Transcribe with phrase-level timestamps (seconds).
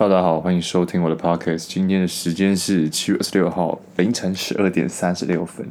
[0.00, 1.66] 大家好，欢迎收听我的 podcast。
[1.68, 5.66] 今天的时间是七月二十六号凌晨十二点三十六分。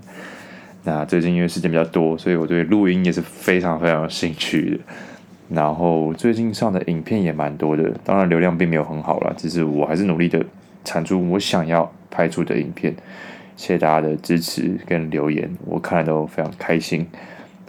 [0.83, 4.79] 那最近因为时间比较多，所以我对录音也是非常非常有兴趣的。
[5.49, 10.45] 然后最近上的影片也蛮多的，当然流量并没有很好啦，只是我还是努力的
[10.85, 12.95] 产出我想要拍出的影片。
[13.57, 17.07] 谢谢大家的支持跟留言，我看了都非常开心。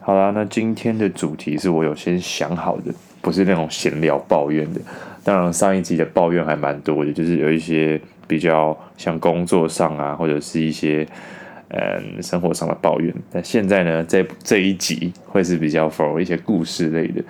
[0.02, 2.92] 好啦，那今天的主题是我有先想好的，
[3.22, 4.80] 不是那种闲聊抱怨的。
[5.30, 11.06] 当然，上一集的抱怨还蛮多的，就是有一些比较像工作上啊，或者是一些
[11.68, 13.14] 嗯生活上的抱怨。
[13.30, 17.22] 但现在呢，在这一集会是比较 for 一些故事类的。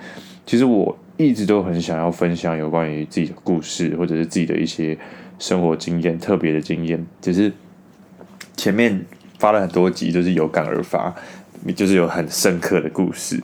[0.47, 4.97] 其实我一直都很想要分享有关于自己的故事，或者是自己的一些
[5.37, 7.05] 生活经验、特别的经验。
[7.21, 7.53] 只是
[8.57, 8.99] 前面
[9.37, 11.13] 发了很多集，就是有感而发，
[11.75, 13.39] 就是有很深刻的故事。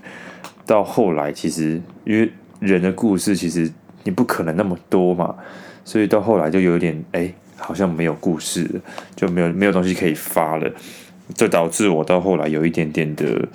[0.66, 3.72] 到后来，其实因为人的故事，其实
[4.08, 5.36] 你不可能那么多嘛，
[5.84, 8.82] 所以到后来就有点哎、好像没有故事了，
[9.18, 10.72] 就没有没有东西可以发了，
[11.36, 13.46] 这导致我到后来有一点点的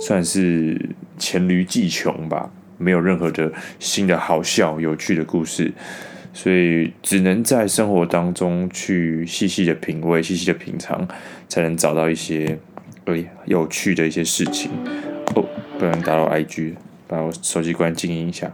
[0.00, 0.80] 算是
[1.18, 5.70] 黔驴技穷吧，没有任何的新的好笑有趣的故事，
[6.32, 11.06] 所以只能在生活当中去细细的品味、细细的品尝，
[11.50, 12.58] 才能找到一些
[13.44, 14.70] 有趣的一些事情。
[15.34, 15.44] 哦，
[15.78, 16.72] 不能打扰 IG，
[17.06, 18.50] 把我手机关静音一下。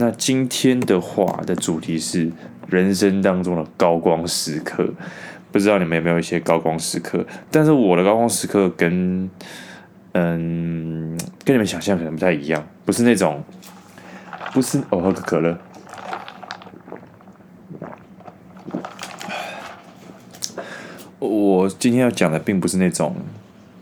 [0.00, 2.32] 那今天的话的主题是
[2.68, 4.90] 人生当中的高光时刻，
[5.52, 7.22] 不知道你们有没有一些高光时刻？
[7.50, 9.28] 但是我的高光时刻跟
[10.12, 13.44] 嗯跟你们想象可能不太一样，不是那种，
[14.54, 15.58] 不是我喝个可乐。
[21.18, 23.16] 我今天要讲的并不是那种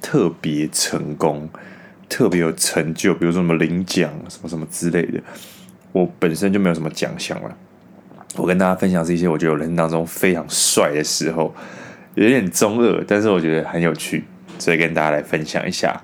[0.01, 1.49] 特别成功、
[2.09, 5.23] 特别有成就，比如说什么领奖什么什么之类的。
[5.93, 7.57] 我本身就没有什么奖项了，
[8.37, 11.55] 我跟大家分享是一些我觉得我人生当中非常帅的时候，
[12.15, 14.25] 有点中二，但是我觉得很有趣，
[14.59, 16.01] 所以跟大家来分享一下。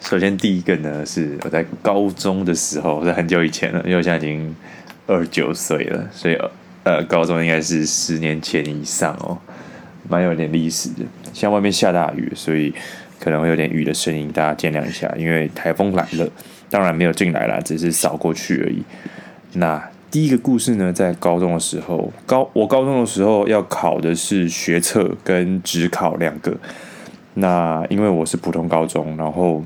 [0.00, 4.56] 首先第一个呢，是我在高中的时候，在很久以前了，因为我现在已经
[5.06, 6.38] 二十九岁了，所以
[6.84, 9.36] 呃，高中应该是十年前以上哦，
[10.08, 11.04] 蛮有点历史的。
[11.34, 12.72] 像外面下大雨，所以
[13.20, 16.26] 可能会有点雨的声音，大家见谅一下，因为台风来了。
[16.70, 18.82] 当然没有进来啦，只是扫过去而已。
[19.54, 26.56] 那第一个故事呢，在高中的时候，高我高中的时候要考的是学测跟职考两个。
[27.34, 29.62] 那因为我是普通高中，然后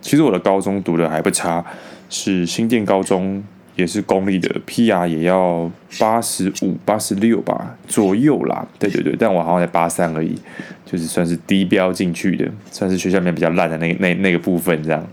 [0.00, 1.64] 其实我的高中读的还不差，
[2.08, 3.42] 是新店高中，
[3.74, 8.66] 也是公立的，PR 也要八十五、八十六吧左右啦。
[8.78, 10.38] 对对对，但我好像才八三而已，
[10.84, 15.04] 就是算是低标进去的，算是学校里面比较烂的那那那个部分这样。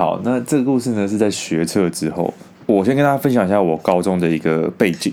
[0.00, 2.32] 好，那这个故事呢，是在学测之后。
[2.64, 5.12] 我先跟大家分享一下我高中的一个背景。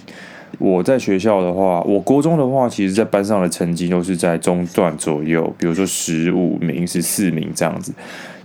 [0.59, 7.91] 我在学校的话，我国中的话，其实在班上的成绩都是在中段左右，比如说十五名、十四名这样子。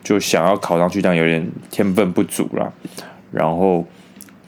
[0.03, 2.73] 就想要考上去，但有点天分不足啦。
[3.31, 3.85] 然后，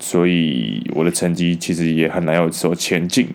[0.01, 3.29] 所以我的成绩其实也很难有所前进。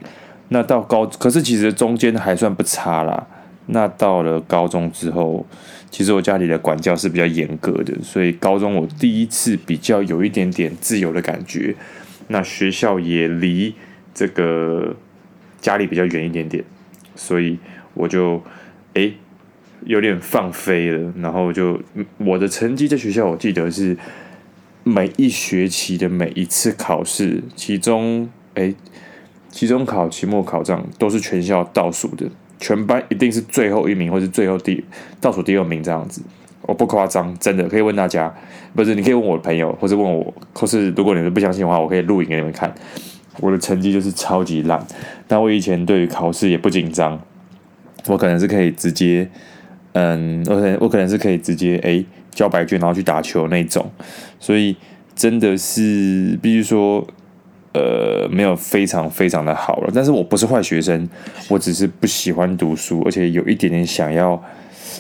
[0.50, 3.26] 那到高，可是其实中间还算不差啦。
[3.68, 5.46] 那到了高中之后，
[5.92, 11.76] 其实我家里的管教是比较严格的，所以高中我第一次比较有一点点自由的感觉。
[12.28, 13.74] 那学校也离
[14.14, 14.96] 这个
[15.60, 16.64] 家里比较远一点点，
[17.16, 17.58] 所以
[17.96, 18.42] 我就
[18.94, 19.16] 诶
[19.86, 21.12] 有点放飞了。
[21.18, 21.82] 然后就
[22.18, 23.98] 我的成绩在学校，我记得是
[24.84, 28.76] 每一学期的每一次考试，其中诶
[29.50, 32.30] 期中考、期末考这样都是全校倒数的。
[32.60, 34.84] 全班一定是最后一名，或是最后第
[35.22, 36.22] 倒数第二名这样子，
[36.64, 38.32] 我不夸张，真的可以问大家，
[38.76, 42.74] 不是你可以问我的朋友，或是问我，或是如果你们不相信的话，我可以录影给你们看。
[43.40, 44.86] 我的成绩就是超级烂，
[45.26, 47.18] 但我以前对于考试也不紧张，
[48.08, 49.30] 我可能是可以直接，
[49.94, 53.90] 嗯，我可能我可能是可以直接哎交白卷，然后去打球那种，
[54.40, 54.76] 所以
[55.16, 57.08] 真的是必须说。
[57.72, 61.08] 呃，没有非常非常的好了，但是我不是坏学生，
[61.48, 64.42] 我只是不喜欢读书，而且有一点点想要，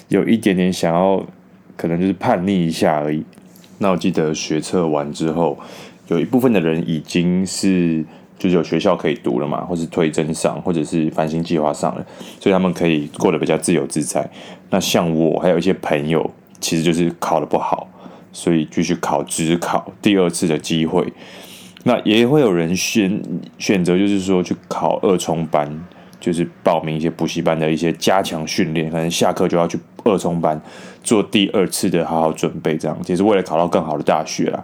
[0.09, 1.25] 有一点点想要，
[1.75, 3.23] 可能就是叛逆一下而已。
[3.79, 5.57] 那我记得学测完之后，
[6.09, 8.05] 有一部分的人已经是
[8.37, 12.05] 就是有学校可以读了嘛，或是推甄上，或者是繁星计划上了，
[12.39, 14.29] 所以他们可以过得比较自由自在。
[14.69, 17.87] 那像我还有一些朋友，其实就是考得不好，
[18.31, 21.11] 所以继续考只考第二次的机会。
[21.83, 23.21] 那也会有人选
[23.57, 25.67] 选择，就是说去考二冲班，
[26.19, 30.59] 就是报名一些补习班的一些加强训练，可能下课就要去二冲班
[31.03, 34.63] 做第二次的好好准备，这样也是为了考到更好的大学啦。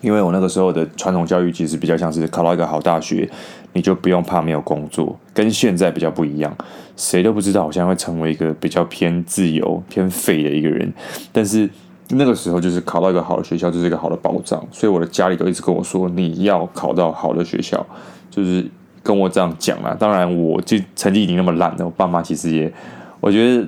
[0.00, 3.26] 因为我那个时候的传统教育其实比较像是考到一个好大学，
[3.72, 6.54] 你就不用怕没有工作，跟现在比较不一样。
[6.96, 10.92] 谁都不知道，好像会成为一个比较偏自由、偏废的一个人。
[11.32, 11.68] 但是
[12.14, 14.64] 那个时候，就是考到一个好的学校，就是一个好的保障。
[14.70, 17.84] 所以我的家里都一直跟我说，你要考到好的学校，
[18.30, 18.66] 就是
[19.02, 19.96] 跟我这样讲啦。
[19.98, 22.72] 当然，我就成绩已经那么烂了，我爸妈其实也，
[23.20, 23.66] 我觉得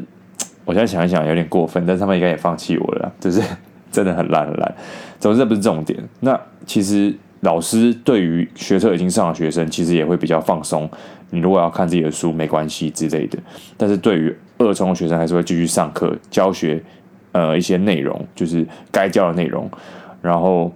[0.64, 3.42] 我现在想一想有点过分，但是他们应该也放弃我了，就是。
[3.92, 4.74] 真的很烂很烂，
[5.18, 5.98] 总之这不是重点。
[6.20, 10.90] 那其实老师对于学车已经上的学生，其实也会比较放松。
[11.30, 13.38] 你如果要看自己的书，没关系之类的。
[13.74, 16.82] 但是对于二中学生，还是会继续上课教学，
[17.36, 19.70] 呃，一些内容就是该教的内容。
[20.22, 20.72] 然后，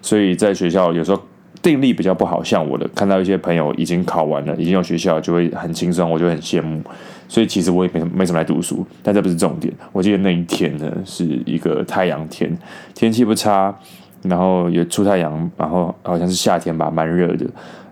[0.00, 1.20] 所以在学校有时候
[1.60, 6.80] 定力比较不好，像我的看到一些朋友已经考完了，已经有学校，就会很轻松，我就很羡慕。
[7.26, 9.74] 所以其实我也没没什么来读书，但这不是重点。
[9.92, 12.56] 我记得那一天呢，是一个太阳天，
[12.94, 13.74] 天气不差，
[14.22, 17.44] 然后也出太阳，然后好像是夏天吧，蛮热的。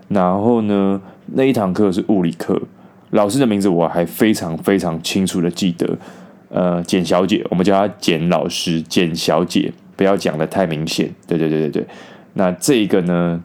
[0.07, 1.01] 然后呢，
[1.33, 2.61] 那一堂课是物理课，
[3.09, 5.97] 老师的名字我还非常非常清楚的记得，
[6.53, 11.09] 呃，简小姐，我们叫她简老师，简小姐，不要讲得太明显。
[11.27, 11.85] 对对对对对，
[12.33, 13.43] 那这个呢？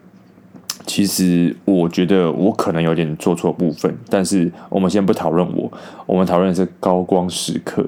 [0.85, 5.71] 其实我觉得我可能有点做错部分，但是我们先不讨论我，
[6.07, 7.85] 我们讨论的是高光时刻。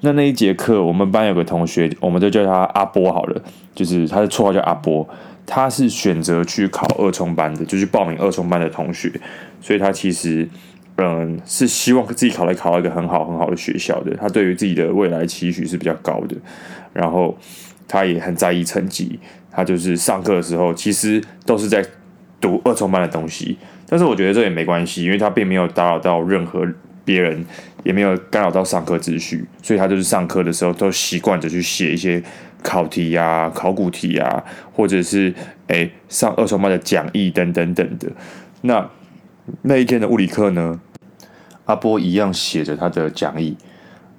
[0.00, 3.40] 那那一节课，我们班有个同学，我们都叫他阿波好了，
[3.74, 5.08] 就是他的绰号叫阿波，
[5.46, 9.10] 他是选择去考二中班的，就去报名二中班的同学，
[9.62, 10.46] 所以他其实
[10.96, 16.36] 嗯是希望自己考来考到一个很好很好的学校的，他对于自己的未来期许是比较高的，
[16.92, 17.36] 然后
[17.88, 19.18] 他也很在意成绩，
[19.50, 21.84] 他就是上课的时候其实都是在。
[22.42, 23.56] 读二重班的东西，
[23.88, 26.66] 但是我觉得这也没关系，因为他并没有打扰到任何
[27.04, 27.46] 别人，
[27.84, 32.20] 也没有干扰到上课秩序，所以他就是上课的时候都习惯着去写一些
[32.60, 34.42] 考题啊、考古题啊，
[34.72, 35.32] 或者是
[35.68, 38.10] 诶上二重班的讲义等等等的。
[38.62, 38.90] 那
[39.60, 40.80] 那一天的物理课呢，
[41.66, 43.56] 阿波一样写着他的讲义，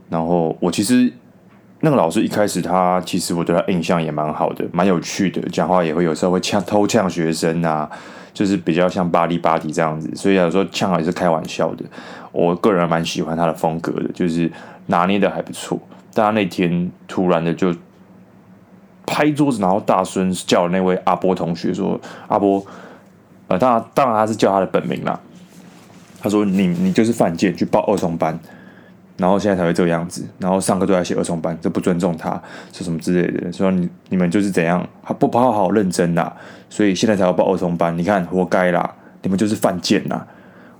[0.09, 1.11] 然后我其实。
[1.85, 7.91] 那个老师一开始，他其实我对他印象也蛮好的，蛮有趣的，讲话也会有时候会呛偷呛学生啊，
[8.33, 11.83] 就是比较像巴黎巴迪这样子，所以有时候呛也是开玩笑的。
[12.31, 14.49] 我个人蛮喜欢他的风格的，就是
[14.85, 15.77] 拿捏的还不错。
[16.13, 17.75] 但他那天突然的就
[19.05, 21.99] 拍桌子，然后大声叫那位阿波同学说
[22.29, 22.65] ：“阿波，
[23.47, 25.19] 呃，当然当然他是叫他的本名啦。”
[26.21, 28.39] 他说：“你你就是犯贱，去报二重班。”
[29.15, 32.41] 然后现在才会这个样子，然后上课都在写二重班，这不尊重他，
[32.71, 34.85] 是什么之类的，说你你们就是怎样，
[35.19, 36.33] 不不好好认真呐，
[36.67, 40.25] 所以现在才要报二重班，你看活该啦，你们就是犯贱呐！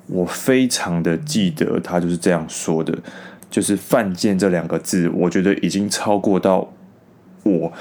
[0.07, 2.97] 我非常的记得他就是这样说的，
[3.51, 6.67] 就是犯贱这两个字，我觉得已经超过到
[7.43, 7.71] 我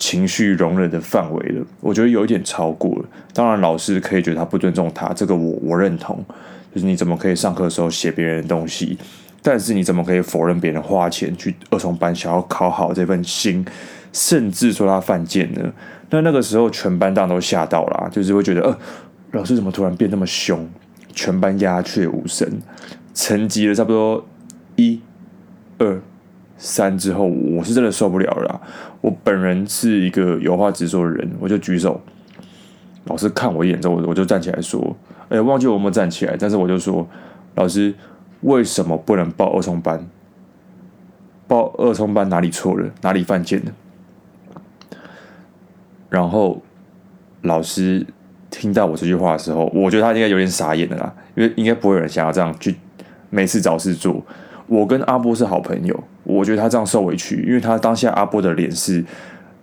[0.00, 3.04] 情绪容忍的范围了，我觉得有一点超过了。
[3.32, 6.24] 当然老师可以觉得他不尊重他，这个我我认同，
[6.74, 8.98] 就是你怎么可以上课的时候写别人的东西？
[9.42, 13.64] 但是你怎么可以否认别人花钱去二重班，想要考好这份心，
[14.12, 15.72] 甚至说他犯贱呢？
[16.10, 18.78] 那那个时候全班当然都吓到了，就是会觉得，呃，
[19.32, 20.68] 老师怎么突然变那么凶？
[21.12, 22.48] 全班鸦雀无声，
[23.12, 24.26] 沉寂了差不多
[24.76, 25.00] 一、
[25.78, 26.00] 二、
[26.60, 28.60] 三之后，我是真的受不了了。
[29.00, 32.00] 我本人是一个有话直说的人，我就举手。
[33.06, 34.96] 老师看我一眼之后，我就站起来说
[35.30, 37.08] ：“哎，忘记我有没有站起来？”但是我就说
[37.56, 37.92] ：“老师。”
[38.42, 40.08] 为什么不能报二重班？
[41.46, 42.88] 报二重班哪里错了？
[43.02, 43.72] 哪里犯贱了？
[46.08, 46.62] 然后
[47.42, 48.06] 老师
[48.48, 52.74] 听到我这句话的时候，我觉得他应该有点傻眼了啦，因为应该不会有人想要这样去
[53.28, 54.24] 每次找事做。
[54.70, 59.04] 我跟阿波是好朋友，我觉得他这样受委屈，因为他当下阿波的脸是。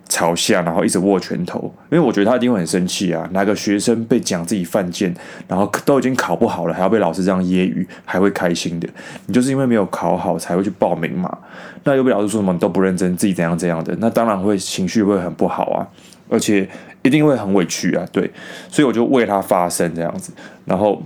[0.09, 3.27] 朝下，然后一直握拳头，因为我觉得他一定会很生气啊！
[3.33, 5.13] 哪个学生被讲自己犯贱，
[5.49, 8.87] 然后都已经考不好了，还要被老师这样揶揄，还会开心的？
[9.25, 11.37] 你就是因为没有考好才会去报名嘛？
[11.83, 13.93] 那又被老师说什么你都不认真，自己怎样怎样的？
[13.99, 15.85] 那当然会情绪会很不好啊，
[16.29, 16.65] 而且
[17.01, 18.07] 一定会很委屈啊！
[18.09, 18.31] 对，
[18.69, 20.31] 所以我就为他发声这样子。
[20.63, 21.03] 然后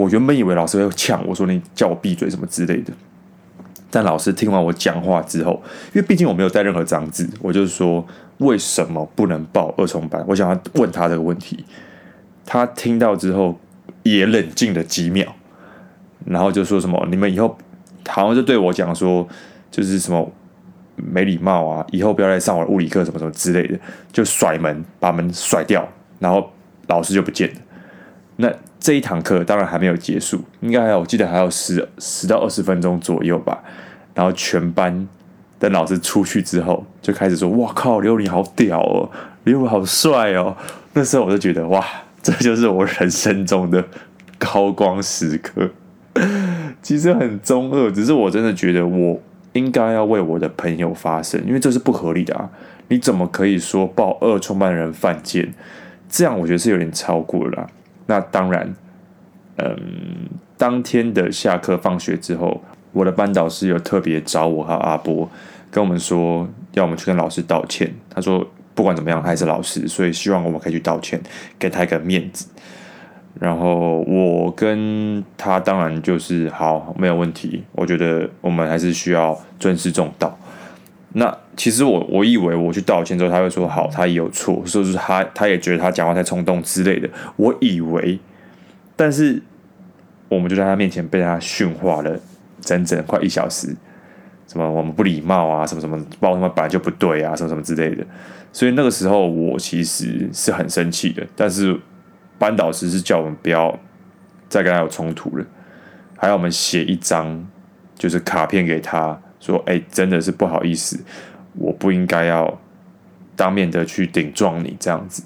[0.00, 2.92] 我原本以为老师会呛我说你叫我闭嘴什么之类的。
[3.90, 5.60] 但老师听完我讲话之后，
[5.92, 8.06] 因为毕竟我没有带任何章子，我就是说
[8.38, 10.24] 为什么不能报二重班？
[10.28, 11.64] 我想要问他这个问题。
[12.46, 13.58] 他听到之后
[14.02, 15.26] 也冷静了几秒，
[16.24, 17.56] 然后就说什么：“你们以后
[18.08, 19.28] 好像就对我讲说，
[19.70, 20.32] 就是什么
[20.96, 23.78] 没礼貌啊，以后不要来上我的物理课，什么什么之类的，
[24.12, 25.86] 就甩门，把门甩掉，
[26.18, 26.48] 然后
[26.86, 27.60] 老师就不见了。”
[28.36, 33.62] 那这一堂课当然还没有结束，应该还有，我记得还有十十到二十分钟左右吧。
[34.14, 35.06] 然后全班
[35.60, 39.08] 的老师出去之后，就开始说：“哇靠，刘林好屌哦！”
[39.44, 40.56] 李虎好帅哦！
[40.94, 41.84] 那时候我就觉得哇，
[42.22, 43.84] 这就是我人生中的
[44.38, 45.70] 高光时刻。
[46.82, 49.20] 其实很中二，只是我真的觉得我
[49.52, 52.48] 应该要为我的朋友发声，因为这是不合理的啊！
[52.88, 55.54] 你怎么可以说报二创办人犯贱？
[56.08, 57.68] 这样我觉得是有点超过了。
[58.10, 58.74] 那当然，
[59.58, 59.76] 嗯，
[60.58, 65.30] 当天的下课放学之后，我的班导师有特别找我和阿波，
[65.70, 67.94] 跟我们说要我们去跟老师道歉。
[68.12, 71.20] 他说不管怎么样，还是老师，所以希望我们可以去道歉，
[71.56, 72.48] 给他一个面子。
[73.38, 77.62] 然后我跟他当然就是好，没有问题。
[77.70, 80.36] 我觉得我们还是需要尊师重道。
[81.12, 87.06] 那其实我我以为我去道歉之后，他会说好，他也有错，说是他他也觉得他讲话太冲动之类的。
[87.36, 88.18] 我以为，
[88.96, 89.42] 但是
[90.30, 92.18] 我们就在他面前被他训话了
[92.62, 93.76] 整整快一小时，
[94.46, 98.02] 什么我们不礼貌啊，什么什么，包括什么本来就不对啊，什么什么之类的。
[98.54, 101.78] 所以那个时候我其实是很生气的，但是
[102.38, 103.78] 班导师是叫我们不要
[104.48, 105.44] 再跟他有冲突了，
[106.16, 107.46] 还要我们写一张
[107.98, 109.20] 就是卡片给他。
[109.42, 111.02] 说：“哎、真的是不好意思，
[111.58, 112.58] 我不应该要
[113.36, 115.22] 当面的去顶撞你这样子。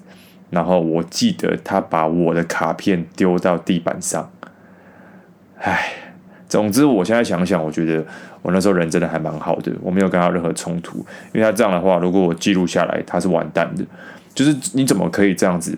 [0.50, 4.30] 然后我记得他把我的卡片丢到地板上。
[5.58, 5.92] 哎，
[6.48, 8.04] 总之我现在想想，我觉得
[8.42, 10.98] 我那时候人真的还蛮好的，我没有跟他任何冲突。
[11.32, 13.84] 因为他这样的话，如果我记录下来，他是完蛋的。
[14.34, 15.76] 就是你怎么可以这样子？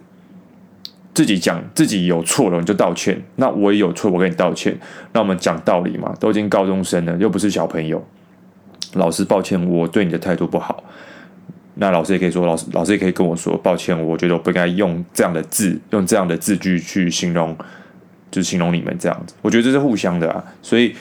[1.14, 3.18] 自己讲自己有错了，你就道歉。
[3.36, 4.76] 那我也有错，我跟你道歉。
[5.12, 8.06] 那我们讲道理嘛，都已经高中生了，又不是小朋友。”
[8.96, 10.82] 老师，抱歉，我对你的态度不好。
[11.78, 17.54] 那老师也可以说，老师，老师也可以跟我说，抱歉，我觉得我不应该用这样的字，用这样的字句去形容，
[18.30, 19.34] 就是形容你们这样子。
[19.42, 20.94] 我觉得这是互相的啊，所以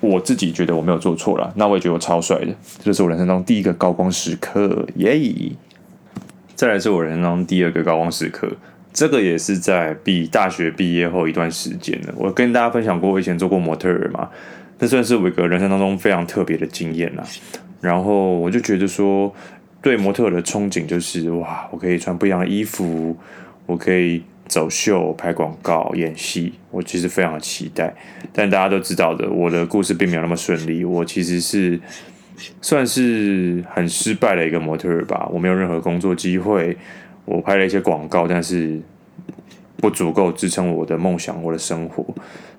[0.00, 1.50] 我自己觉得我没有做错了。
[1.56, 5.18] 那我也觉得我超帅的，这就是我人生中第一个高光时刻，耶、
[6.54, 8.46] 再来是我人生中第二个高光时刻，
[8.92, 12.12] 这个也是在毕大学毕业后一段时间了。
[12.16, 14.28] 我跟大家分享过，我以前做过模特儿嘛。
[14.80, 17.22] 这算是我一个人生当中非常特别的经验啦。
[17.82, 19.30] 然后我就觉得说，
[19.82, 23.14] 对模特的憧憬就是哇，我可以穿不一样的衣服，
[23.66, 27.94] 我可以走秀、拍广告、演戏，我其实非常的期待。
[28.32, 30.82] 但大家都知道的，我的故事并没有那么顺利。
[30.82, 31.78] 我其实是
[32.62, 35.28] 算是很失败的一个模特儿吧。
[35.30, 36.74] 我没有任何工作机会，
[37.26, 38.80] 我拍了一些广告，但是。
[39.80, 42.04] 不足够支撑我的梦想，我的生活，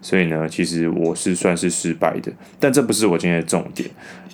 [0.01, 2.31] 所以呢，其实我是算是失败的。
[2.59, 3.87] 但这不是我今天的重点。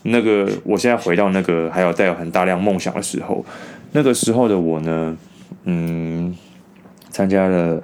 [0.03, 3.45] 那个，我现在回到那个还有带有很大量梦想的时候，
[3.91, 5.17] 那个时候的我呢，
[5.65, 6.33] 嗯，
[7.09, 7.83] 参加了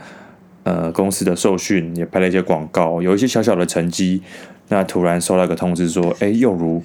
[0.64, 4.22] 呃公司的受训，也拍了一些广告，有一些小小的成绩。
[4.70, 6.82] 那突然收到一个通知说，哎，又如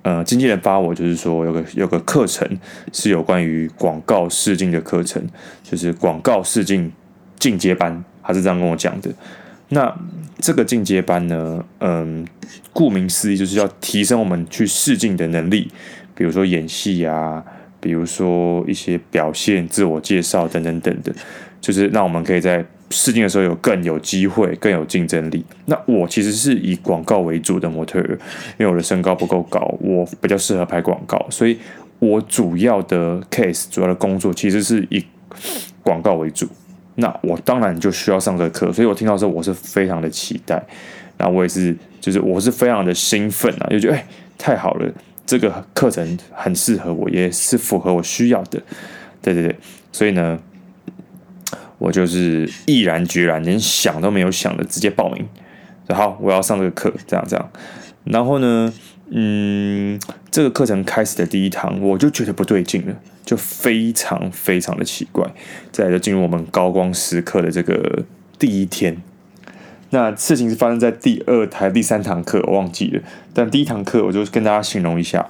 [0.00, 2.48] 呃经纪人发我，就是说有个有个课程
[2.92, 5.22] 是有关于广告试镜的课程，
[5.62, 6.90] 就是广告试镜。
[7.42, 9.10] 进阶班，他是这样跟我讲的。
[9.70, 9.92] 那
[10.38, 12.24] 这个进阶班呢，嗯，
[12.72, 15.68] 顾名思义就是要提升我们去试镜的能力，
[16.14, 17.42] 比如说演戏啊，
[17.80, 21.12] 比如说一些表现、自我介绍等等等等，
[21.60, 25.44] 就是让我们可以在试镜的时候有更有机会、更有竞争力。
[25.66, 27.98] 那我其实是以广告为主的模特，
[28.58, 31.58] 因为我的身高不够高，我比较适合拍广告，所以
[31.98, 35.04] 我主要的 case、主要的工作其实是以
[35.82, 36.46] 广告为主。
[36.96, 40.62] 那我当然就需要上这个课，所以我听到之后我是非常的期待，
[41.18, 44.06] 那我也是，就是我是非常的兴奋啊，就觉得哎，
[44.36, 44.92] 太好了，
[45.24, 48.60] 这个课程很适合我，也是符合我需要的，
[49.22, 49.56] 对对对，
[49.90, 50.38] 所以呢，
[51.78, 55.26] 我就是毅然决然，连想都没有想的直接报名，
[55.88, 57.50] 好，我要上这个课，这样这样，
[58.04, 58.72] 然后呢，
[59.14, 60.00] 嗯，
[60.30, 62.94] 这个课程开始的第一堂，我就觉得不对劲了。
[63.24, 65.24] 就非常非常的奇怪，
[65.70, 68.02] 再来就进入我们高光时刻的这个
[68.36, 69.00] 第一天。
[69.90, 73.00] 那事情是发生在第二台第三堂课，我忘记了。
[73.32, 75.24] 但第一堂课，我就跟大家形容一下。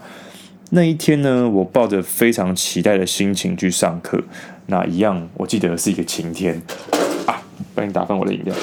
[0.70, 4.22] 那一天呢，我抱着非常期待的心情去上课。
[4.66, 6.62] 那一样，我记得是一个晴天
[7.26, 7.42] 啊！
[7.74, 8.54] 帮你打翻我的饮料，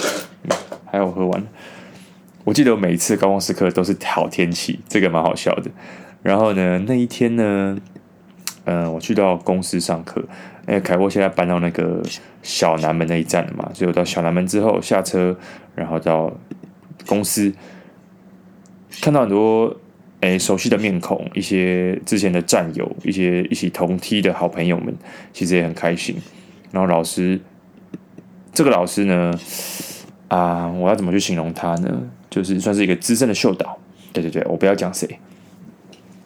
[0.43, 0.57] 嗯，
[0.91, 1.47] 还有喝完了。
[2.49, 5.69] 我记得我每一次高光时刻都是好天气，这个蛮好笑的。
[6.23, 7.77] 然后呢，那一天呢？
[8.65, 10.19] 嗯，我去到公司上课，
[10.67, 12.01] 因为凯沃现在搬到那个
[12.41, 15.37] 小南门那一站了嘛，所以我到小南门之后下车，
[15.75, 16.35] 然后到
[17.05, 17.53] 公司，
[18.99, 19.75] 看到很多
[20.21, 24.91] 诶熟悉的面孔，一些之前的战友，一些一起同梯的好朋友们，
[25.31, 26.15] 其实也很开心。
[26.71, 27.39] 然后老师，
[28.51, 29.39] 这个老师呢，
[30.29, 32.09] 啊，我要怎么去形容他呢？
[32.29, 33.77] 就是算是一个资深的秀导。
[34.13, 35.19] 对对对，我不要讲谁，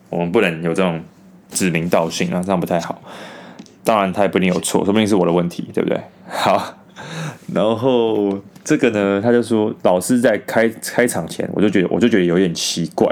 [0.09, 1.01] 我们不能有这种。
[1.53, 2.99] 指名道姓啊，这样不太好。
[3.83, 6.01] 当然他也不一定有错，说不定是我的问题，对不对？
[6.27, 6.79] 好，
[7.53, 13.07] 然后这个呢，他就说老师在开开场前，我就觉得我就觉得有点奇怪，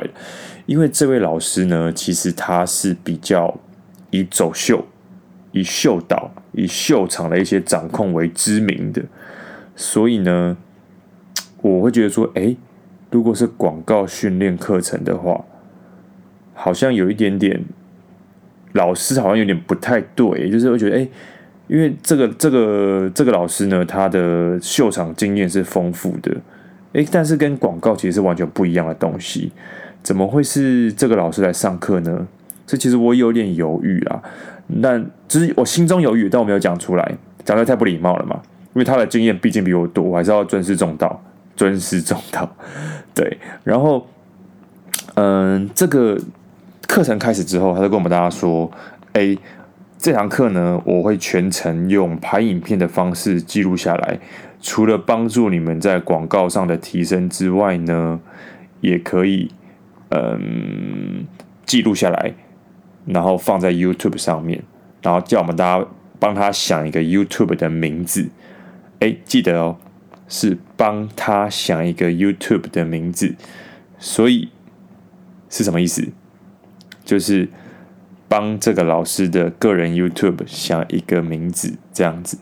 [0.66, 3.56] 因为这位老师呢，其实他是比较
[4.10, 4.84] 以走秀、
[5.52, 9.04] 以秀导、以秀场的一些掌控为知名的，
[9.76, 10.58] 所以呢，
[11.62, 12.58] 我会觉得说，诶，
[13.12, 15.46] 如果是广告训练课程的话，
[16.56, 17.64] 好像有一点点。
[18.74, 21.06] 老师好像有点不太对，就是我觉得，哎，
[21.68, 26.34] 因为这个这个这个老师呢，他的秀场经验是丰富的，
[26.94, 29.52] 哎，但是跟广告其实是完全不一样的东西，
[30.02, 32.26] 怎么会是这个老师来上课呢？
[32.66, 34.24] 这其实我有点犹豫啦，
[34.82, 38.40] 但就是我心中犹豫，但我没有讲出来，讲得太不礼貌了嘛，
[38.74, 41.22] 因为他的经验毕竟比我多，我还是要尊师重道，
[41.58, 42.50] 尊师重道，
[43.14, 44.08] 对，然后，
[45.16, 46.18] 嗯，这个。
[46.88, 48.70] 课程开始之后，他就跟我们大家说
[49.14, 49.38] ：“诶，
[49.98, 54.20] 这堂课呢，我会全程用拍影片的方式记录下来。
[54.60, 58.20] 除了帮助你们在广告上的提升之外呢，
[58.82, 59.50] 也可以
[60.10, 61.26] 嗯
[61.66, 62.34] 记录下来，
[63.06, 64.62] 然后放在 YouTube 上面，
[65.02, 65.88] 然后叫我们大家
[66.20, 68.30] 帮他想一个 YouTube 的名字。
[69.00, 69.78] 诶，记得哦，
[70.32, 73.36] 是帮他想一个 YouTube 的名字。
[74.00, 74.50] 所以
[75.50, 76.08] 是什么意思？”
[77.04, 77.50] 就是
[78.30, 82.38] 帮这个老师的个人 YouTube 想一个名字，这样子，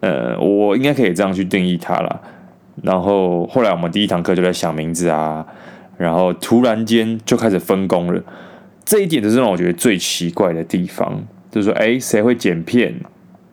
[0.00, 2.20] 呃，我应该可以这样去定义它了。
[2.82, 5.46] 然后后来我们第一堂课就在想名字啊，
[5.96, 8.22] 然后突然间就开始分工了。
[8.84, 12.94] 这一点就是让我觉得最奇怪的地方，就是说，哎，谁会剪片？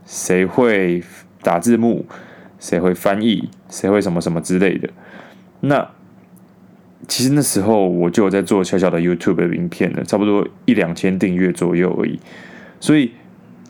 [0.05, 1.03] 谁会
[1.43, 2.05] 打字幕？
[2.60, 3.50] 谁会翻译？
[3.70, 4.89] 谁会什么什么之类的？
[5.62, 5.89] 那。
[7.08, 12.20] 其实那时候我就有在做小小的 YouTube 的影片了，差不多一两千订阅左右而已。
[12.80, 13.13] 所以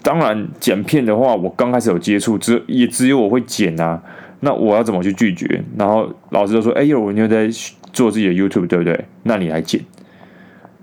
[0.01, 4.01] 当然剪片的话，我刚开始有接触，只也只有我会剪啊。
[4.41, 5.63] 那我要怎么去拒绝？
[5.77, 7.47] 然后老师就说：“哎呦，你又在
[7.93, 9.05] 做自己的 YouTube，对不对？
[9.23, 9.79] 那你来剪。”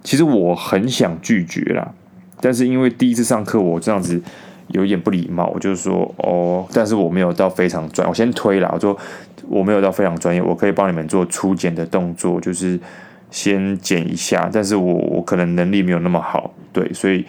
[0.03, 1.93] 其实我很想拒绝啦，
[2.41, 4.23] 但是因为第一次上课，我这样子。
[4.69, 8.97] 有一点不礼貌，我就说哦，但是我没有到非常专，我先推了，我说
[9.49, 12.79] 我没有到非常专业，我可以帮你们做初剪的动作，就是
[13.31, 17.25] 先剪一下，但是我我可能能力没有那么好，对，所以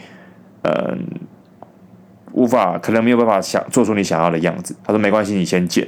[0.64, 1.06] 嗯，
[2.34, 4.76] 无法可能没有办法想做出你想要的样子。
[4.84, 5.88] 他说没关系，你先剪。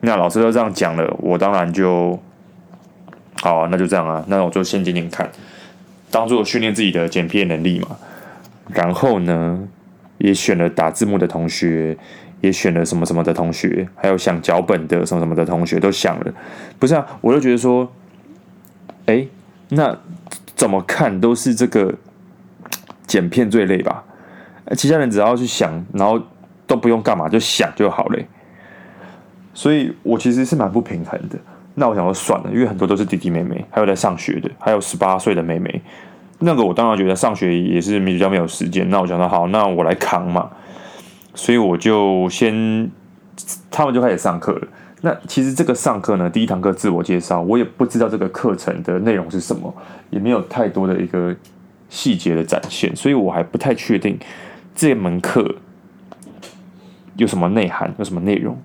[0.00, 2.18] 那老师都这样讲了，我当然就
[3.40, 5.30] 好啊，那就这样啊，那我就先剪剪看，
[6.10, 7.96] 当做训练自己的剪片能力嘛。
[8.68, 9.68] 然后呢，
[10.22, 11.98] 也选了打字幕的同学，
[12.40, 16.32] 也选了什么什么的同学，还有想脚本的什么什么的同学都想了。
[16.78, 17.92] 不是啊，我就觉得说，
[19.06, 19.26] 哎，
[19.70, 19.98] 那
[20.54, 21.92] 怎么看都是这个
[23.04, 24.04] 剪片最累吧？
[24.76, 26.22] 其他人只要去想，然后
[26.68, 28.22] 都不用干嘛，就想就好了。
[29.52, 31.36] 所以我其实是蛮不平衡的。
[31.74, 35.82] 那我想说算了，因为很多都是弟弟妹妹，还有在上学的，还有十八岁的妹妹。
[36.44, 40.50] 那个我当然觉得上学也是比较没有时间，那我想说好，那我来扛嘛，
[41.34, 42.90] 所以我就先，
[43.70, 44.68] 他们就开始上课了。
[45.02, 49.74] 那其实这个上课呢，第一堂课自我介绍，我也不知道这个课程的内容是什么，
[50.10, 51.34] 也没有太多的一个
[51.88, 54.18] 细节的展现，所以我还不太确定
[54.74, 55.56] 这门课
[57.16, 58.56] 有什么内涵，有什么内容。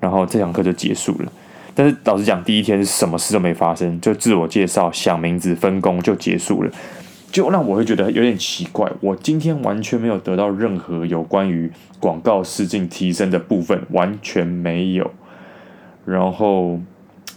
[0.00, 1.32] 然后这堂课就结束了。
[1.74, 6.70] 但是老实讲，第一天什么事都没发生，就自我介绍、想名字、分工就结束了。
[7.34, 11.68] 就让我会觉得有点奇怪，我今天完全没有得到任何有关于
[11.98, 15.10] 广告试镜提升的部分，完全没有。
[16.04, 16.78] 然后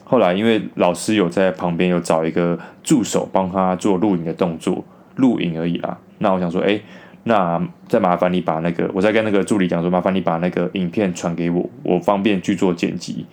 [0.03, 5.97] 后来因为老师有在旁边有找一个助手帮他做录影的动作，录影而已啦。
[6.19, 6.79] 那我想说，哎，
[7.23, 13.25] 那再麻烦你把那个，我再跟那个助理讲说，麻烦你把那个影片传给我，我方便去做剪辑。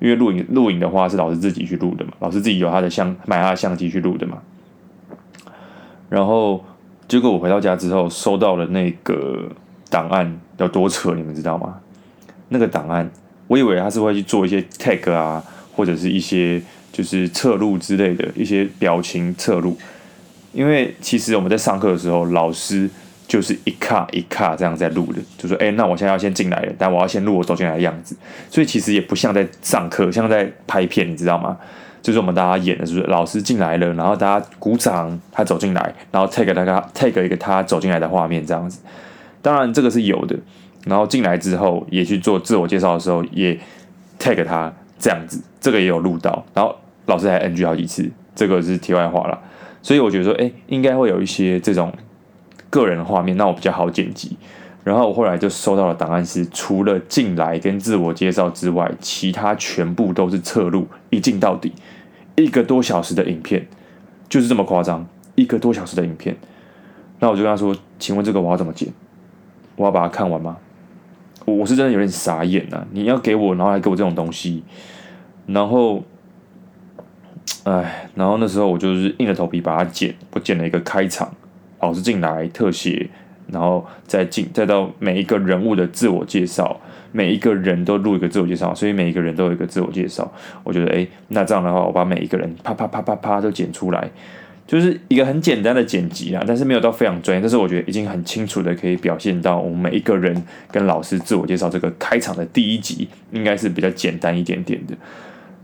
[0.00, 4.38] 因为录影录影的话是老师自己去录的嘛，老师自己有他的相买他的相机去录的嘛。
[6.10, 6.62] 然后，
[7.08, 9.48] 结果我回到家之后，收到了那个
[9.88, 11.80] 档案，有多扯，你们知道吗？
[12.48, 13.08] 那个档案，
[13.46, 15.42] 我以为他是会去做一些 tag 啊，
[15.74, 16.60] 或者是一些
[16.92, 19.78] 就是侧录之类的一些表情侧录。
[20.52, 22.90] 因为其实我们在上课的时候，老师
[23.28, 28.16] 就是一卡一卡这样在录的，就说：“哎，那我现在要先进来了，但我要先录我走进来的样子。”
[28.50, 31.56] 所以其实也不像在上课，像在拍片，你知道吗？
[32.02, 38.80] 就是我们大家演的，就是老师进来了，然后大家鼓掌，他走进来，然后 take 他 take 一个他走进来的画面这样子。
[39.42, 40.36] 当然这个是有的，
[40.86, 43.58] 然后进来之后也去做自我介绍的时候也
[44.18, 46.44] take 他这样子，这个也有录到。
[46.54, 46.74] 然后
[47.06, 49.38] 老师还 NG 好几次，这个是题外话了。
[49.82, 51.92] 所以我觉得说，哎，应该会有一些这种
[52.68, 54.36] 个人的画面，那我比较好剪辑。
[54.82, 61.72] 然后我后来就收到了档案是，除了进来跟自我介绍之外，其他全部都是侧录，一镜到底，
[62.36, 63.66] 一个多小时的影片，
[64.28, 66.36] 就是这么夸张，一个多小时的影片。
[67.18, 68.88] 那我就跟他说：“请问这个我要怎么剪？
[69.76, 70.56] 我要把它看完吗？”
[71.46, 74.62] 我是真的有点傻眼呐、你要给我，然后还给我这种东西，
[75.46, 76.04] 然后，
[77.64, 81.34] 哎，然后那时候我就是硬着头皮把它剪，我剪了一个开场，
[81.80, 83.10] 老师进来特写，
[83.52, 86.80] 然后再进，再到每一个人物的自我介绍，
[87.12, 90.30] 每一个人都录一个自我介绍，所以每一个人都有一个自我介绍。
[90.64, 94.10] 我觉得，哎，那这样的话，我把每一个人啪啪啪啪啪都剪出来。
[94.66, 104.94] 就是一个很简单的剪辑啊，但是没有到非常专业，但是我觉得已经很清楚的可以表现到我们每一个人跟老师自我介绍这个开场的第一集应该是比较简单一点点的，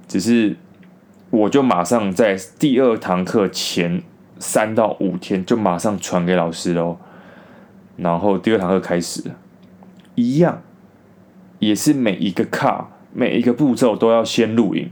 [0.09, 0.57] 只是
[1.31, 4.03] 我就马上在第二堂课前
[4.40, 6.99] 三到五天就马上传给老师喽，
[7.97, 9.23] 然后第二堂课开始，
[10.15, 10.63] 一样
[11.59, 14.91] 也是每一个卡每一个步骤都要先录影，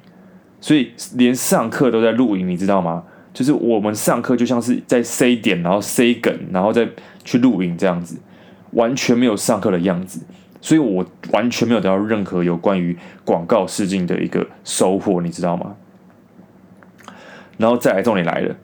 [0.61, 3.05] 所以连上课都在录影，你知道吗？
[3.35, 6.89] 就是我们上课就像是在 C 点，然后 C 梗，然后再
[7.25, 8.17] 去录影这样子，
[8.71, 10.21] 完全没有上课的样子，
[10.61, 15.75] 所以我完全没有得到任何有关于广告试镜的一个收获，你知道吗？
[17.59, 18.57] 然后再来重点来了，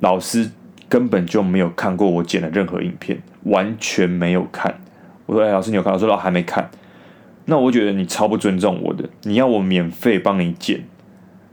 [0.00, 0.50] 老师
[0.88, 4.78] 根本就没有看过我剪的任何影片，完全没有看。
[5.26, 6.70] 我说：“哎，老师你有看？”我说：“我还没看。”
[7.46, 10.84] 那我觉得你超不尊重我的，你要我免费帮你剪。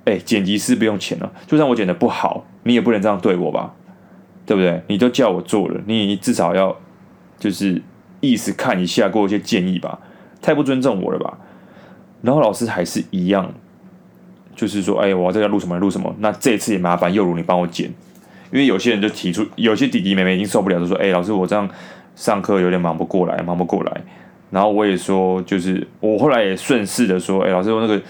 [0.05, 3.73] 哎，剪辑师不用钱了，就算我剪的不好，你也不能这样对我吧，
[4.45, 4.81] 对不对？
[4.87, 6.75] 你都叫我做了，你至少要
[7.39, 7.81] 就是
[8.19, 9.99] 意思看一下，给我一些建议吧，
[10.41, 11.37] 太不尊重我了吧？
[12.21, 13.53] 然后老师还是一样，
[14.55, 17.89] 就是说，哎，我要在这录什么录什么，那这次也麻烦又如你帮我剪，
[18.53, 21.67] 因为有些人就提出，有些弟弟妹妹已经受不了，就说，哎，老师我这样
[22.15, 24.01] 上课有点忙不过来，忙不过来。
[24.49, 28.01] 然后我也说，就是我后来也顺势的说，哎，老师我那个。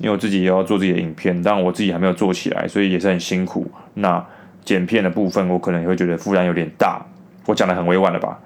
[0.00, 3.68] 因为我自己也要做自己的影片，但我自己还没有做起来，所以也是很辛苦。
[3.94, 4.24] 那
[4.64, 7.04] 剪片的部分，我可能也会觉得负担有点大。
[7.46, 8.38] 我讲的很委婉了吧？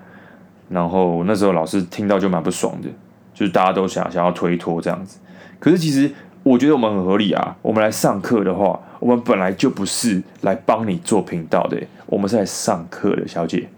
[0.71, 2.89] 然后那时候老师听到就蛮不爽的，
[3.35, 5.19] 就是大家都想想要推脱这样子。
[5.59, 6.11] 可是其实
[6.43, 7.55] 我觉得我们很合理啊。
[7.61, 13.69] 我们来上课的话，我们本来就不是来帮你做频道的，我们是来上课的，小姐。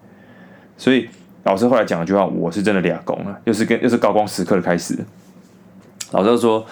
[0.77, 1.09] 所以
[1.45, 4.99] 老师后来讲了句话，我是真的俩功了，又是跟又是高光时刻的开始。
[6.11, 6.67] 老师说。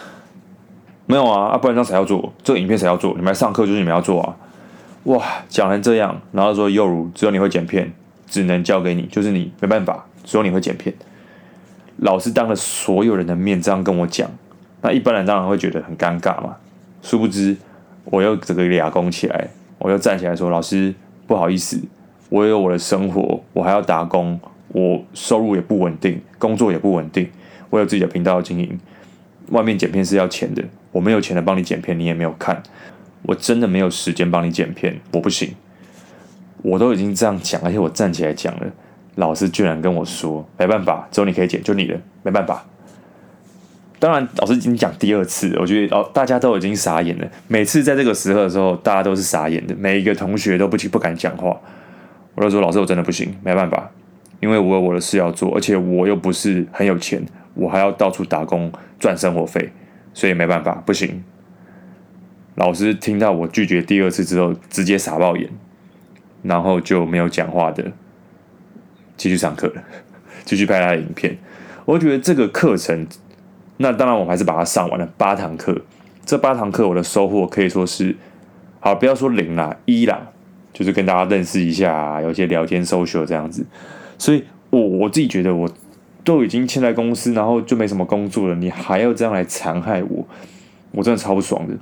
[1.04, 2.32] 没有啊，啊，不然这样谁要做？
[2.44, 3.10] 这个影片谁要做？
[3.10, 4.36] 你们来上课就是你们要做啊！
[5.02, 7.92] 哇，讲成这样，然后说又如只有你会剪片，
[8.28, 10.94] 只能交给你，就是你没办法，只有你会剪片。
[11.96, 14.30] 老师当着所有人的面这样跟我讲，
[14.80, 16.56] 那一般人当然会觉得很尴尬嘛。
[17.02, 17.56] 殊不知，
[18.04, 20.94] 我又整个俩工起来，我又站起来说：“老师，
[21.26, 21.80] 不好意思，
[22.28, 24.38] 我有我的生活，我还要打工，
[24.68, 27.28] 我收入也不稳定，工作也不稳定，
[27.70, 28.78] 我有自己的频道要经营，
[29.50, 30.62] 外面剪片是要钱的。”
[30.92, 32.62] 我没有钱的帮你剪片，你也没有看，
[33.22, 35.54] 我真的没有时间帮你剪片，我不行。
[36.60, 38.66] 我都已经这样讲，而且我站起来讲了，
[39.14, 42.62] 老师居然跟我说没办法，只有你可以剪，就你的没办法。
[44.02, 47.28] 当然，老师已经讲第二次，我觉得哦，大家都已经傻眼了。
[47.46, 51.56] 每次在这个时候的时候，大家都是傻眼的，每一个同学都不不敢讲话。
[52.34, 53.88] 我就说老师，我真的不行，没办法，
[54.40, 59.70] 因为我有我的事要做，而且我又不是很有钱，我还要到处打工赚生活费。
[60.12, 61.22] 所以没办法，不行。
[62.56, 65.48] 老师听到我拒绝第二次之后，直接傻爆眼，
[66.42, 67.92] 然后就没有讲话的，
[69.16, 69.84] 继续上课了，
[70.44, 71.38] 继续拍他的影片。
[71.84, 73.06] 我觉得这个课程，
[73.82, 75.78] 那当然我还是把它上完了八堂课。
[76.24, 78.16] 这八堂课我的收获可以说是，
[78.80, 80.18] 好，不要说零啦，一啦，
[80.72, 83.66] 就是跟大家认识一下，有些聊天 social 这样子。
[84.16, 85.70] 所以我我自己觉得我。
[86.24, 90.24] 都已经签在公司，然后就没什么工作了，你还要这样来残害我，
[90.92, 91.74] 我真的超不爽的。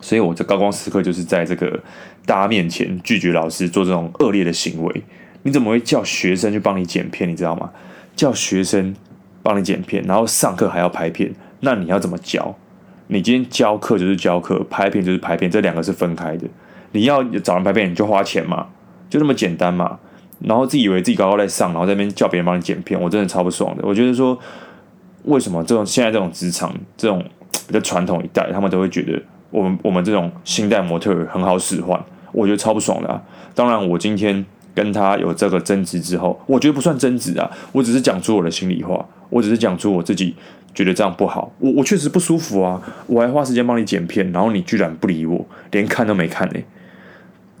[0.00, 1.78] 所以，我这高光时刻就是在这个
[2.26, 5.02] 大家面前拒绝老师做这种恶劣的行为。
[5.44, 7.30] 你怎么会叫学生去帮你剪片？
[7.30, 7.70] 你知道吗？
[8.16, 8.92] 叫学生
[9.42, 12.54] 帮你剪片，然后上课还要拍片，那你要怎么教？
[13.08, 16.46] 你今天教课就是教课，拍片就是拍片，这两个是分开的。
[16.92, 18.66] 你要找人拍片，你就花钱嘛，
[19.08, 19.98] 就这么简单嘛。
[20.40, 23.82] 然后自己以为自己高高在上，然后在那边叫别人帮你剪片，我真的超不爽的。
[23.84, 24.38] 我觉得说，
[25.24, 27.22] 为什么这种现在这种职场这种
[27.66, 33.22] 比较传统一代，他们都会觉得我们我们这种新代模特很好使唤，我觉得超不爽的。
[33.54, 40.34] 当然，我今天跟他有这个争执之后，我觉得不算争执啊，我只是讲出我的心里话，我只是讲出我自己
[40.74, 46.60] 觉得这样不好，我我确实不舒服啊，我还花时间帮你剪片，然后你居然不理我，连看都没看呢。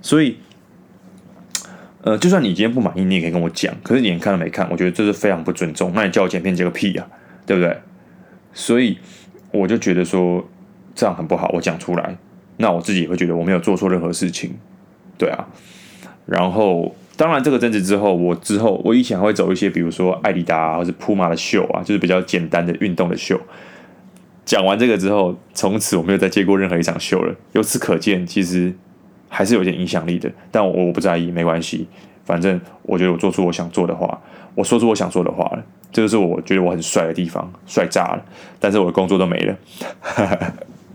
[0.02, 0.36] 所以。
[2.02, 3.74] 呃，就算你今天不满意，你也可以跟我讲。
[3.82, 5.92] 可是你连看都没看，我觉得这是非常不尊重。
[5.94, 7.06] 那你叫我剪片剪个屁呀，
[7.44, 7.76] 对不对？
[8.54, 8.96] 所以
[9.52, 10.42] 我就觉得说
[10.94, 12.16] 这样很不好，我讲出来，
[12.56, 14.54] 那我自己也会觉得我没有做错任何事情，
[15.18, 15.46] 对啊。
[16.30, 23.38] 然后当然这个争执之后，我之后我以前还会走一些，比如说艾迪达，或者普马的秀啊，就是比较简单的运动的秀。
[24.44, 27.34] 讲完这个之后，从此我没有再接过任何一场秀了。
[27.52, 28.72] 由此可见，其实。
[29.32, 31.86] 还是有点影响力的，但我我不在意，没关系。
[32.24, 34.20] 反正我觉得我做出我想做的话，
[34.56, 38.24] 我说出我想说的话了，这就是我觉得我很帅的地方，帅炸了。
[38.58, 39.56] 但是我的工作都没了。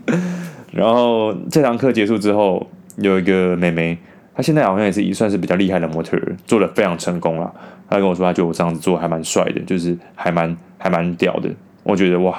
[0.70, 2.68] 然后这堂课结束之后，
[2.98, 3.96] 有一个妹妹，
[4.36, 7.52] 他现在好像也是一算是比较厉害的模特儿，做得非常成功了。
[7.88, 11.50] 他跟我说，他觉得我这样子做还蛮帅的，就是还蛮还蛮屌的。
[11.82, 12.38] 我觉得哇。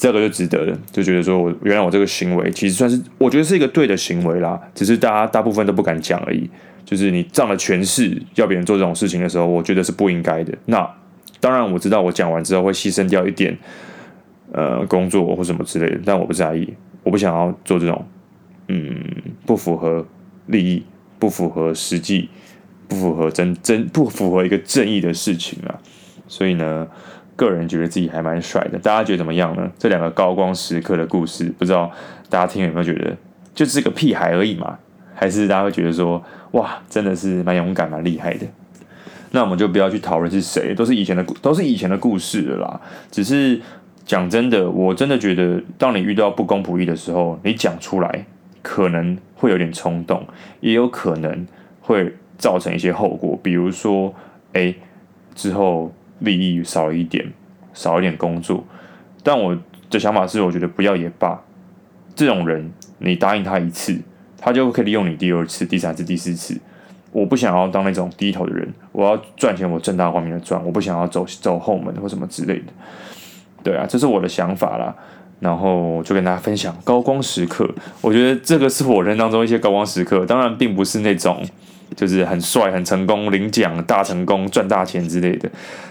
[0.00, 6.48] 这个就值得了，就觉得说我原来我这个行为其实算是我觉得是一个对的行为啦，只是大家大部分都不敢讲而已。
[6.84, 10.56] 就是你仗着权势要别人做这种事情的时候，我觉得是不应该的。
[10.66, 10.88] 那
[11.40, 13.58] 当然我知道我讲完之后会牺牲掉一点
[14.52, 16.72] 呃工作或什么之类的，但我不在意，
[17.02, 18.06] 我不想要做这种
[18.68, 18.94] 嗯
[19.44, 20.06] 不符合
[20.48, 20.82] 利益、
[21.18, 22.28] 不符合实际、
[22.88, 25.78] 不符合真真不符合一个正义的事情啊。
[26.26, 26.86] 所以呢。
[27.38, 29.70] 个人觉得自己还蛮帅的，大家觉得怎么样呢？
[29.78, 31.88] 这两个高光时刻的故事，不知道
[32.28, 33.16] 大家听有没有觉得，
[33.54, 34.76] 就是个屁孩而已嘛？
[35.14, 38.46] 还是大家会觉得说，哇，真的是蛮勇敢、蛮厉害的？
[39.30, 42.80] 那我们就不要去讨论是谁，都是以前的，都是以前的故事了啦。
[43.12, 43.60] 只是
[44.04, 48.26] 讲真的，我真的觉得，当你遇到不公不义的时候，你讲出来
[48.62, 50.26] 可能会有点冲动，
[50.60, 51.46] 也有可能
[51.80, 54.14] 会造成一些后果，比如说，
[54.52, 54.74] 哎，
[55.34, 55.92] 之后。
[56.20, 57.32] 利益少一点，
[57.72, 58.64] 少一点工作，
[59.22, 59.56] 但我
[59.88, 61.40] 的想法是，我觉得不要也罢。
[62.16, 63.96] 这种人，你答应他一次，
[64.36, 66.60] 他就可以利用你第二次、第三次、第四次。
[67.12, 72.72] 我不想要当那种低头的人，我要赚钱，我正大光明的赚，我不想要走走后门或什么之类的。
[73.62, 74.92] 对啊，这是我的想法啦。
[75.40, 77.68] 然后就跟大家分享高光时刻，
[78.00, 81.44] 我觉得这个是我人当中一些高光时刻，当然并不是那种。
[81.96, 85.48] 就是很帅、很成功、领奖大成功、赚大钱之类的，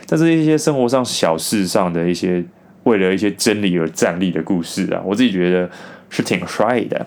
[0.08, 2.42] 但是一些生活上小事上的一些
[2.84, 5.68] 为了一些真理而站立的故事啊，我自己觉得
[6.12, 7.04] 是挺帅的。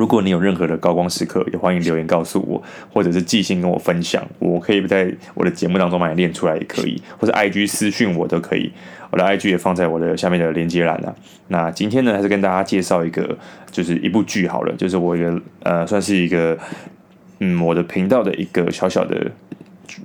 [0.00, 8.72] 如果你有任何的高光时刻，也欢迎留言告诉我，或者是寄信跟我分享，我可以在我的节目当中把你练出来也可以，或者 IG 私讯我都可以，
[9.10, 11.14] 我的 IG 也放在我的下面的连接栏了。
[11.48, 13.36] 那今天呢，还是跟大家介绍一个，
[13.70, 16.58] 就是一部剧好了，就是我一个呃，算是一个。
[17.42, 19.30] 嗯，我的频道的一个小小的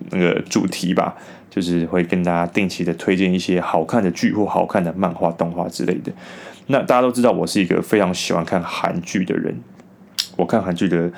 [0.10, 1.14] 那个主题吧，
[1.50, 6.12] 就是会跟大家定期的推荐一些好看的剧或好看的漫画、动画之类的。
[6.68, 9.54] 那大家都知道，我是一个非常喜欢看韩剧的人。
[10.36, 11.12] 我看韩剧的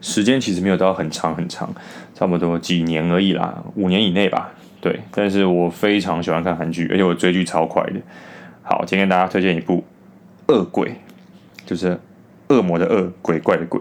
[0.00, 1.74] 时间其实没有到很长很长，
[2.14, 4.52] 差不多几年而已啦，五年以内吧。
[4.80, 8.00] 对，但是我非常喜欢看韩剧，而且我追剧超快的。
[8.62, 9.84] 好，今天跟大家推荐一部
[10.52, 10.88] 《恶鬼》，
[11.64, 11.98] 就是
[12.48, 13.80] 恶魔的恶，鬼怪的鬼。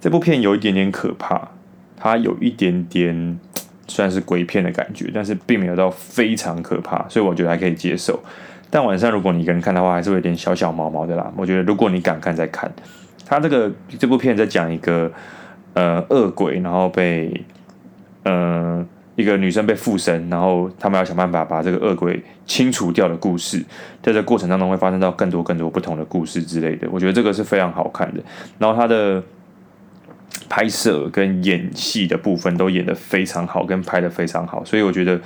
[0.00, 1.48] 这部片有一点点可怕，
[1.96, 3.40] 它有一点点
[3.88, 8.22] 算是鬼片的感觉，但是并没有到非常可怕，所以我觉得还可以接受。
[8.68, 11.32] 但晚上如果你一个人看的话，还是会有点小小毛毛的啦。
[11.36, 12.70] 我觉得如果你敢看再看，
[13.24, 15.10] 他这个这部片在讲一个
[15.74, 17.44] 呃恶鬼，然后被
[18.22, 23.64] 呃一个女生被附身，然后他们要想办法把这个恶鬼清除掉的故事，
[24.02, 26.88] 在这过程当中会发生到更多更多不同的故事之类的。
[26.90, 28.22] 我觉得这个是非常好看的。
[28.58, 29.22] 然后他的。
[30.48, 35.18] 拍摄跟演戏的部分都演得非常好，跟拍得非常好，所以我觉得，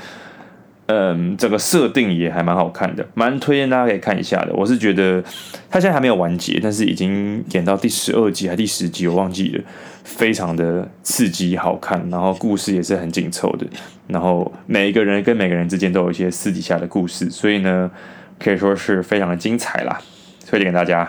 [0.89, 4.53] 嗯，这个设定也还蛮好看的，蛮推荐大家可以看一下的。
[4.55, 5.23] 我是觉得
[5.71, 9.63] 他现在还没有完结，但是已经演到第十二集还第十集，我忘记了，
[10.03, 13.67] 非常的刺激好看，然后故事也是很紧凑的，
[14.07, 17.91] 然后每一个人跟每个人之间都有一些私底下的故事，所以呢，
[18.39, 20.01] 可以说是非常的精彩啦，
[20.49, 21.09] 推荐给大家。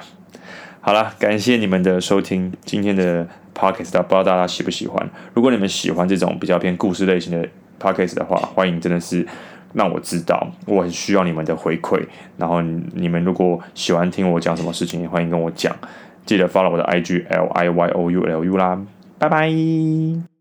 [0.82, 3.28] 好了，感谢你们的收听，今天的。
[3.52, 5.10] Podcast 不知道大家喜不喜欢？
[5.34, 7.46] 如果你们喜欢这种比较偏故事类型的
[7.78, 9.28] Podcast 的话，欢迎真的是
[9.74, 12.02] 让我知道，我很需要你们的回馈。
[12.38, 15.76] 然后你们如果喜欢听我讲什么事情，也欢迎跟我讲。
[16.26, 18.80] 记得 follow 我的 IG L I Y O U L U 啦，
[19.18, 20.39] 拜拜。